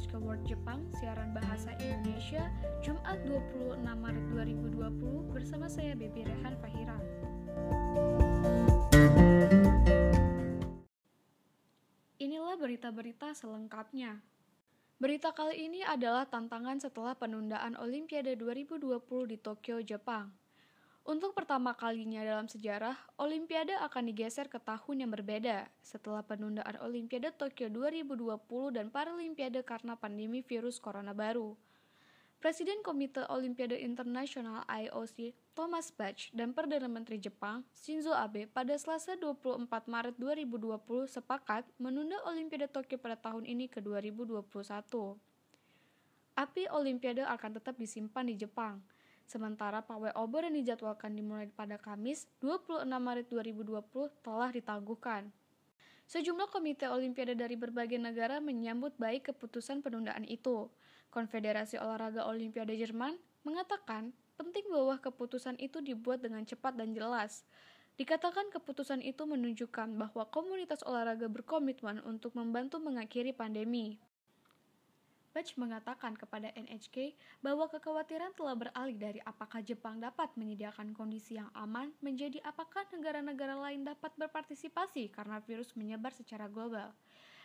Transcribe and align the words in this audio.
NHK 0.00 0.16
World 0.24 0.48
Jepang, 0.48 0.80
siaran 0.96 1.36
bahasa 1.36 1.76
Indonesia, 1.76 2.48
Jumat 2.80 3.20
26 3.28 3.84
Maret 3.84 4.24
2020 4.32 5.28
bersama 5.28 5.68
saya 5.68 5.92
Baby 5.92 6.24
Rehan 6.24 6.56
Fahira. 6.56 6.96
Inilah 12.16 12.56
berita-berita 12.56 13.36
selengkapnya. 13.36 14.24
Berita 14.96 15.36
kali 15.36 15.68
ini 15.68 15.84
adalah 15.84 16.24
tantangan 16.24 16.80
setelah 16.80 17.12
penundaan 17.12 17.76
Olimpiade 17.76 18.40
2020 18.40 19.04
di 19.28 19.36
Tokyo, 19.36 19.84
Jepang. 19.84 20.32
Untuk 21.00 21.32
pertama 21.32 21.72
kalinya 21.72 22.20
dalam 22.20 22.44
sejarah, 22.44 22.92
Olimpiade 23.16 23.72
akan 23.72 24.12
digeser 24.12 24.52
ke 24.52 24.60
tahun 24.60 25.04
yang 25.04 25.10
berbeda 25.10 25.64
setelah 25.80 26.20
penundaan 26.20 26.76
Olimpiade 26.84 27.32
Tokyo 27.32 27.72
2020 27.72 28.76
dan 28.76 28.92
Paralimpiade 28.92 29.64
karena 29.64 29.96
pandemi 29.96 30.44
virus 30.44 30.76
corona 30.76 31.16
baru. 31.16 31.56
Presiden 32.40 32.80
Komite 32.80 33.24
Olimpiade 33.28 33.76
Internasional 33.80 34.64
IOC 34.64 35.36
Thomas 35.52 35.92
Bach 35.92 36.16
dan 36.32 36.56
Perdana 36.56 36.88
Menteri 36.88 37.20
Jepang 37.20 37.60
Shinzo 37.76 38.16
Abe 38.16 38.48
pada 38.48 38.72
Selasa 38.80 39.12
24 39.12 39.68
Maret 39.68 40.16
2020 40.16 40.80
sepakat 41.04 41.68
menunda 41.76 42.16
Olimpiade 42.24 42.64
Tokyo 42.68 42.96
pada 42.96 43.20
tahun 43.20 43.44
ini 43.44 43.68
ke 43.68 43.84
2021. 43.84 44.40
Api 46.32 46.64
Olimpiade 46.72 47.28
akan 47.28 47.60
tetap 47.60 47.76
disimpan 47.76 48.24
di 48.24 48.40
Jepang, 48.40 48.80
Sementara 49.30 49.78
pawai 49.78 50.10
obor 50.18 50.42
yang 50.42 50.58
dijadwalkan 50.58 51.14
dimulai 51.14 51.46
pada 51.46 51.78
Kamis 51.78 52.26
26 52.42 52.82
Maret 52.82 53.30
2020 53.30 54.26
telah 54.26 54.50
ditangguhkan. 54.50 55.30
Sejumlah 56.10 56.50
komite 56.50 56.90
olimpiade 56.90 57.38
dari 57.38 57.54
berbagai 57.54 57.94
negara 57.94 58.42
menyambut 58.42 58.90
baik 58.98 59.30
keputusan 59.30 59.86
penundaan 59.86 60.26
itu. 60.26 60.66
Konfederasi 61.14 61.78
Olahraga 61.78 62.26
Olimpiade 62.26 62.74
Jerman 62.74 63.14
mengatakan 63.46 64.10
penting 64.34 64.66
bahwa 64.66 64.98
keputusan 64.98 65.62
itu 65.62 65.78
dibuat 65.78 66.26
dengan 66.26 66.42
cepat 66.42 66.74
dan 66.74 66.90
jelas. 66.90 67.46
Dikatakan 68.02 68.50
keputusan 68.50 68.98
itu 68.98 69.30
menunjukkan 69.30 69.94
bahwa 69.94 70.26
komunitas 70.26 70.82
olahraga 70.82 71.30
berkomitmen 71.30 72.02
untuk 72.02 72.34
membantu 72.34 72.82
mengakhiri 72.82 73.30
pandemi. 73.30 74.02
Batch 75.30 75.54
mengatakan 75.54 76.18
kepada 76.18 76.50
NHK 76.58 77.14
bahwa 77.38 77.70
kekhawatiran 77.70 78.34
telah 78.34 78.58
beralih 78.58 78.98
dari 78.98 79.22
apakah 79.22 79.62
Jepang 79.62 80.02
dapat 80.02 80.26
menyediakan 80.34 80.90
kondisi 80.90 81.38
yang 81.38 81.46
aman 81.54 81.94
menjadi 82.02 82.42
apakah 82.42 82.82
negara-negara 82.90 83.54
lain 83.54 83.86
dapat 83.86 84.10
berpartisipasi 84.18 85.14
karena 85.14 85.38
virus 85.46 85.70
menyebar 85.78 86.10
secara 86.10 86.50
global. 86.50 86.90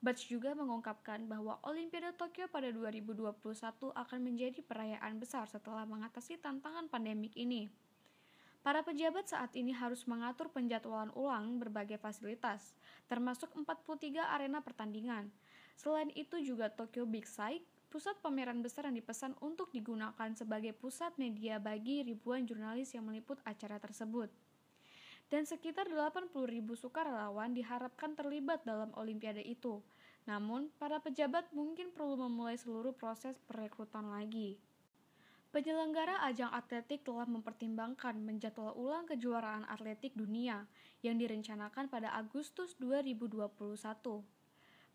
Batch 0.00 0.28
juga 0.28 0.56
mengungkapkan 0.56 1.24
bahwa 1.28 1.60
Olimpiade 1.68 2.16
Tokyo 2.16 2.48
pada 2.48 2.72
2021 2.72 3.32
akan 3.92 4.20
menjadi 4.24 4.60
perayaan 4.64 5.20
besar 5.20 5.44
setelah 5.44 5.84
mengatasi 5.84 6.40
tantangan 6.40 6.88
pandemik 6.88 7.36
ini. 7.36 7.68
Para 8.64 8.82
pejabat 8.82 9.30
saat 9.30 9.52
ini 9.54 9.70
harus 9.70 10.04
mengatur 10.10 10.50
penjadwalan 10.50 11.14
ulang 11.14 11.62
berbagai 11.62 12.02
fasilitas, 12.02 12.74
termasuk 13.06 13.52
43 13.54 14.26
arena 14.26 14.58
pertandingan, 14.58 15.30
Selain 15.76 16.08
itu 16.16 16.40
juga 16.40 16.72
Tokyo 16.72 17.04
Big 17.04 17.28
Sight, 17.28 17.60
pusat 17.92 18.16
pameran 18.24 18.64
besar 18.64 18.88
yang 18.88 18.96
dipesan 18.96 19.36
untuk 19.44 19.68
digunakan 19.76 20.32
sebagai 20.32 20.72
pusat 20.72 21.12
media 21.20 21.60
bagi 21.60 22.00
ribuan 22.00 22.48
jurnalis 22.48 22.96
yang 22.96 23.04
meliput 23.04 23.36
acara 23.44 23.76
tersebut. 23.76 24.32
Dan 25.28 25.44
sekitar 25.44 25.90
80 25.90 26.32
ribu 26.48 26.78
sukarelawan 26.78 27.52
diharapkan 27.52 28.16
terlibat 28.16 28.64
dalam 28.64 28.88
olimpiade 28.96 29.44
itu. 29.44 29.84
Namun, 30.24 30.72
para 30.80 30.98
pejabat 30.98 31.50
mungkin 31.52 31.92
perlu 31.92 32.18
memulai 32.24 32.56
seluruh 32.56 32.94
proses 32.94 33.36
perekrutan 33.46 34.08
lagi. 34.10 34.58
Penyelenggara 35.54 36.20
ajang 36.26 36.52
atletik 36.52 37.00
telah 37.06 37.24
mempertimbangkan 37.24 38.18
menjadwal 38.20 38.76
ulang 38.76 39.08
kejuaraan 39.08 39.64
atletik 39.70 40.12
dunia 40.12 40.68
yang 41.00 41.16
direncanakan 41.16 41.88
pada 41.88 42.12
Agustus 42.12 42.76
2021. 42.76 44.35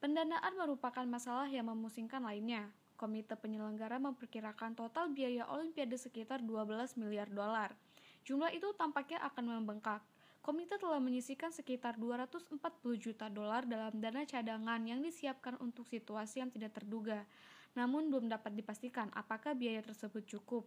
Pendanaan 0.00 0.56
merupakan 0.56 1.04
masalah 1.04 1.44
yang 1.52 1.68
memusingkan 1.68 2.24
lainnya. 2.24 2.72
Komite 2.96 3.36
penyelenggara 3.36 4.00
memperkirakan 4.00 4.72
total 4.72 5.12
biaya 5.12 5.44
Olimpiade 5.52 6.00
sekitar 6.00 6.40
12 6.40 6.96
miliar 6.96 7.28
dolar. 7.28 7.76
Jumlah 8.24 8.48
itu 8.56 8.72
tampaknya 8.80 9.20
akan 9.28 9.60
membengkak. 9.60 10.00
Komite 10.40 10.80
telah 10.80 11.04
menyisikan 11.04 11.52
sekitar 11.52 12.00
240 12.00 12.56
juta 12.96 13.28
dolar 13.28 13.68
dalam 13.68 13.92
dana 14.00 14.24
cadangan 14.24 14.80
yang 14.88 15.04
disiapkan 15.04 15.60
untuk 15.60 15.84
situasi 15.84 16.40
yang 16.40 16.48
tidak 16.48 16.80
terduga, 16.80 17.28
namun 17.76 18.08
belum 18.08 18.32
dapat 18.32 18.56
dipastikan 18.56 19.12
apakah 19.12 19.52
biaya 19.52 19.84
tersebut 19.84 20.24
cukup. 20.24 20.64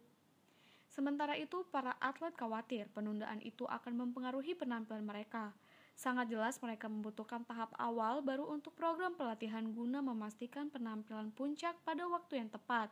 Sementara 0.94 1.34
itu, 1.42 1.66
para 1.74 1.98
atlet 1.98 2.38
khawatir 2.38 2.86
penundaan 2.94 3.42
itu 3.42 3.66
akan 3.66 3.98
mempengaruhi 3.98 4.54
penampilan 4.54 5.02
mereka. 5.02 5.50
Sangat 5.94 6.28
jelas 6.30 6.58
mereka 6.60 6.90
membutuhkan 6.90 7.46
tahap 7.46 7.72
awal 7.78 8.20
baru 8.26 8.50
untuk 8.50 8.74
program 8.74 9.14
pelatihan 9.14 9.64
guna 9.72 10.02
memastikan 10.02 10.68
penampilan 10.68 11.30
puncak 11.32 11.78
pada 11.86 12.04
waktu 12.10 12.44
yang 12.44 12.50
tepat. 12.50 12.90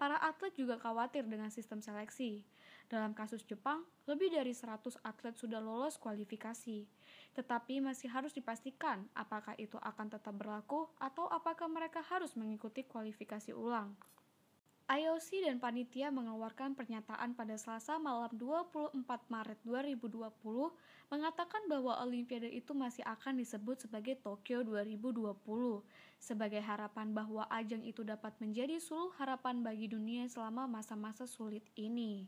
Para 0.00 0.16
atlet 0.16 0.56
juga 0.56 0.80
khawatir 0.80 1.28
dengan 1.28 1.52
sistem 1.52 1.84
seleksi. 1.84 2.40
Dalam 2.88 3.12
kasus 3.12 3.44
Jepang, 3.44 3.84
lebih 4.08 4.32
dari 4.32 4.56
100 4.56 4.96
atlet 5.04 5.36
sudah 5.36 5.60
lolos 5.60 6.00
kualifikasi. 6.00 6.88
Tetapi 7.36 7.84
masih 7.84 8.08
harus 8.08 8.32
dipastikan 8.32 9.04
apakah 9.12 9.52
itu 9.60 9.76
akan 9.76 10.08
tetap 10.08 10.32
berlaku 10.32 10.88
atau 10.96 11.28
apakah 11.28 11.68
mereka 11.68 12.00
harus 12.00 12.32
mengikuti 12.32 12.80
kualifikasi 12.88 13.52
ulang. 13.52 13.92
IOC 14.90 15.46
dan 15.46 15.62
panitia 15.62 16.10
mengeluarkan 16.10 16.74
pernyataan 16.74 17.38
pada 17.38 17.54
Selasa 17.54 17.94
malam 18.02 18.26
24 18.34 19.06
Maret 19.06 19.62
2020 19.62 20.18
mengatakan 21.14 21.62
bahwa 21.70 21.94
Olimpiade 22.02 22.50
itu 22.50 22.74
masih 22.74 23.06
akan 23.06 23.38
disebut 23.38 23.86
sebagai 23.86 24.18
Tokyo 24.18 24.66
2020 24.66 25.30
sebagai 26.18 26.58
harapan 26.58 27.14
bahwa 27.14 27.46
ajang 27.54 27.86
itu 27.86 28.02
dapat 28.02 28.34
menjadi 28.42 28.82
suluh 28.82 29.14
harapan 29.14 29.62
bagi 29.62 29.86
dunia 29.86 30.26
selama 30.26 30.66
masa-masa 30.66 31.22
sulit 31.22 31.62
ini. 31.78 32.26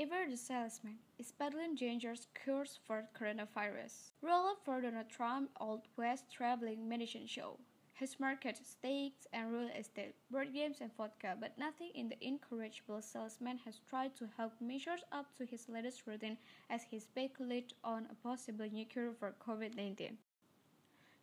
Ever 0.00 0.30
the 0.30 0.36
salesman, 0.36 0.96
is 1.18 1.30
peddling 1.38 1.74
dangerous 1.74 2.26
cures 2.42 2.78
for 2.86 3.04
coronavirus. 3.14 4.12
Roll 4.22 4.46
up 4.46 4.56
for 4.64 4.80
Donald 4.80 5.10
Trump 5.10 5.50
Old 5.60 5.82
West 5.98 6.24
traveling 6.32 6.88
medicine 6.88 7.26
show. 7.26 7.58
His 7.92 8.18
market 8.18 8.58
steaks 8.64 9.26
and 9.34 9.52
real 9.52 9.68
estate, 9.78 10.14
board 10.30 10.54
games 10.54 10.78
and 10.80 10.90
vodka, 10.96 11.36
but 11.38 11.58
nothing 11.58 11.90
in 11.94 12.08
the 12.08 12.16
incorrigible 12.26 13.02
salesman 13.02 13.58
has 13.66 13.80
tried 13.90 14.16
to 14.16 14.28
help 14.38 14.52
measures 14.58 15.04
up 15.12 15.36
to 15.36 15.44
his 15.44 15.68
latest 15.68 16.06
routine 16.06 16.38
as 16.70 16.80
he 16.90 16.98
speculates 16.98 17.74
on 17.84 18.06
a 18.10 18.26
possible 18.26 18.66
new 18.72 18.86
cure 18.86 19.12
for 19.12 19.34
COVID-19. 19.46 20.12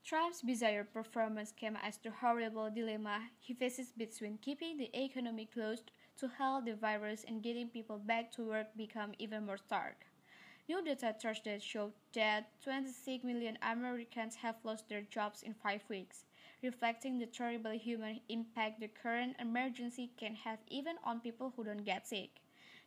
Trump's 0.05 0.43
bizarre 0.43 0.83
performance 0.85 1.51
came 1.51 1.77
as 1.83 1.97
the 1.97 2.11
horrible 2.11 2.69
dilemma 2.69 3.21
he 3.39 3.55
faces 3.55 3.91
between 3.97 4.37
keeping 4.37 4.77
the 4.77 4.89
economy 4.93 5.49
closed 5.51 5.91
to 6.17 6.27
halt 6.27 6.65
the 6.65 6.75
virus 6.75 7.23
and 7.27 7.41
getting 7.43 7.69
people 7.69 7.97
back 7.97 8.31
to 8.31 8.43
work 8.43 8.67
become 8.75 9.13
even 9.19 9.45
more 9.45 9.57
stark. 9.57 10.05
New 10.67 10.83
data 10.83 11.15
Thursday 11.21 11.59
showed 11.59 11.93
that 12.13 12.49
26 12.63 13.23
million 13.23 13.57
Americans 13.61 14.35
have 14.35 14.55
lost 14.63 14.89
their 14.89 15.01
jobs 15.01 15.43
in 15.43 15.53
five 15.53 15.81
weeks, 15.89 16.25
reflecting 16.61 17.17
the 17.19 17.25
terrible 17.25 17.71
human 17.71 18.19
impact 18.29 18.79
the 18.79 18.87
current 18.87 19.35
emergency 19.39 20.11
can 20.17 20.35
have 20.35 20.59
even 20.67 20.95
on 21.03 21.19
people 21.19 21.53
who 21.55 21.63
don't 21.63 21.85
get 21.85 22.07
sick. 22.07 22.41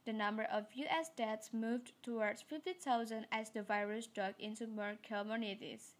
The 0.04 0.12
number 0.12 0.44
of 0.44 0.66
US 0.74 1.10
deaths 1.16 1.52
moved 1.52 1.92
towards 2.02 2.42
50,000 2.42 3.26
as 3.32 3.50
the 3.50 3.62
virus 3.62 4.06
dug 4.06 4.34
into 4.38 4.66
more 4.66 4.96
communities 5.02 5.94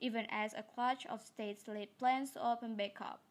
even 0.00 0.26
as 0.30 0.52
a 0.54 0.62
clutch 0.62 1.06
of 1.06 1.22
states 1.22 1.68
laid 1.68 1.96
plans 1.98 2.32
to 2.32 2.46
open 2.46 2.74
back 2.74 3.00
up. 3.00 3.22